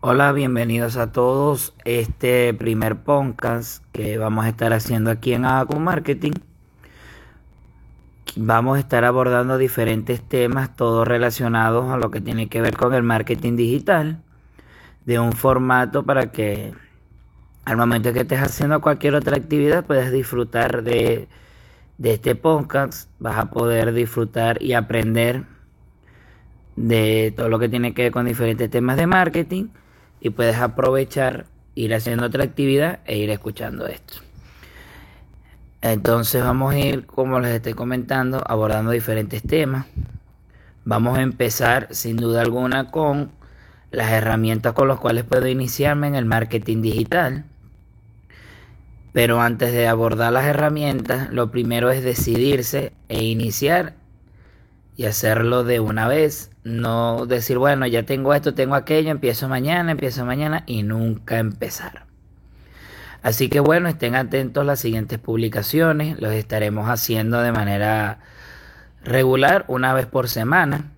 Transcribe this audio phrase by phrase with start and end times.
[0.00, 1.74] Hola, bienvenidos a todos.
[1.86, 6.32] Este primer podcast que vamos a estar haciendo aquí en Acu Marketing.
[8.36, 12.92] Vamos a estar abordando diferentes temas, todos relacionados a lo que tiene que ver con
[12.92, 14.22] el marketing digital,
[15.06, 16.74] de un formato para que
[17.64, 21.26] al momento que estés haciendo cualquier otra actividad puedas disfrutar de,
[21.96, 25.44] de este podcast, vas a poder disfrutar y aprender
[26.76, 29.68] de todo lo que tiene que ver con diferentes temas de marketing
[30.26, 31.46] y puedes aprovechar,
[31.76, 34.14] ir haciendo otra actividad e ir escuchando esto.
[35.82, 39.86] Entonces vamos a ir, como les estoy comentando, abordando diferentes temas.
[40.84, 43.30] Vamos a empezar sin duda alguna con
[43.92, 47.44] las herramientas con las cuales puedo iniciarme en el marketing digital.
[49.12, 53.94] Pero antes de abordar las herramientas, lo primero es decidirse e iniciar
[54.96, 56.50] y hacerlo de una vez.
[56.66, 62.06] No decir, bueno, ya tengo esto, tengo aquello, empiezo mañana, empiezo mañana y nunca empezar.
[63.22, 66.20] Así que bueno, estén atentos a las siguientes publicaciones.
[66.20, 68.18] Los estaremos haciendo de manera
[69.04, 70.90] regular, una vez por semana,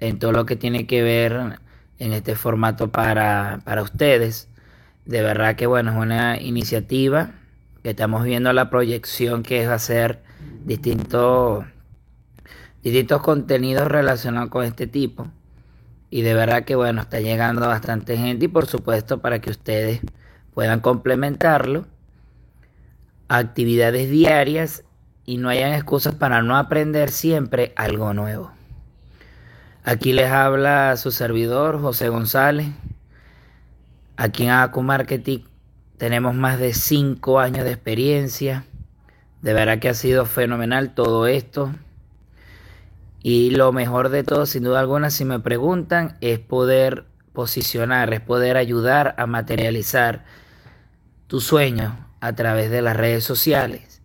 [0.00, 1.60] en todo lo que tiene que ver
[2.00, 4.48] en este formato para, para ustedes.
[5.04, 7.30] De verdad que bueno, es una iniciativa
[7.84, 10.24] que estamos viendo la proyección que es hacer
[10.64, 11.66] distintos
[12.82, 15.28] distintos contenidos relacionados con este tipo.
[16.10, 20.00] Y de verdad que bueno, está llegando bastante gente y por supuesto para que ustedes
[20.52, 21.86] puedan complementarlo.
[23.28, 24.84] Actividades diarias
[25.24, 28.50] y no hayan excusas para no aprender siempre algo nuevo.
[29.84, 32.68] Aquí les habla su servidor José González.
[34.16, 35.40] Aquí en Acu Marketing
[35.96, 38.64] tenemos más de 5 años de experiencia.
[39.40, 41.72] De verdad que ha sido fenomenal todo esto.
[43.22, 48.20] Y lo mejor de todo, sin duda alguna, si me preguntan, es poder posicionar, es
[48.20, 50.24] poder ayudar a materializar
[51.28, 54.02] tu sueño a través de las redes sociales,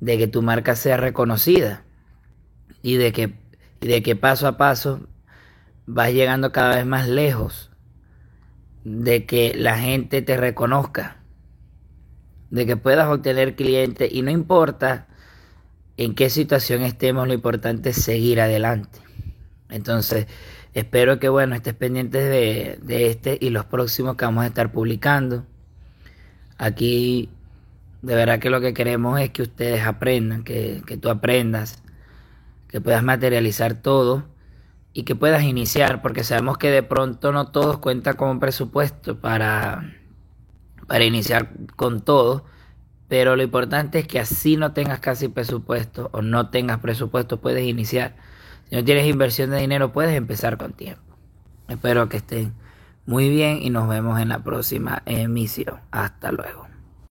[0.00, 1.84] de que tu marca sea reconocida
[2.82, 3.34] y de que,
[3.80, 5.08] de que paso a paso
[5.86, 7.70] vas llegando cada vez más lejos,
[8.84, 11.18] de que la gente te reconozca,
[12.50, 15.06] de que puedas obtener clientes y no importa
[16.00, 19.00] en qué situación estemos, lo importante es seguir adelante.
[19.68, 20.26] Entonces,
[20.72, 24.72] espero que, bueno, estés pendientes de, de este y los próximos que vamos a estar
[24.72, 25.44] publicando.
[26.56, 27.28] Aquí,
[28.00, 31.82] de verdad que lo que queremos es que ustedes aprendan, que, que tú aprendas,
[32.66, 34.24] que puedas materializar todo
[34.94, 39.20] y que puedas iniciar, porque sabemos que de pronto no todos cuentan con un presupuesto
[39.20, 39.92] para,
[40.86, 42.46] para iniciar con todo
[43.10, 47.66] pero lo importante es que así no tengas casi presupuesto o no tengas presupuesto, puedes
[47.66, 48.14] iniciar.
[48.68, 51.02] Si no tienes inversión de dinero, puedes empezar con tiempo.
[51.66, 52.54] Espero que estén
[53.06, 55.80] muy bien y nos vemos en la próxima emisión.
[55.90, 56.69] Hasta luego.